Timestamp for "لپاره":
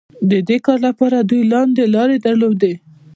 0.87-1.17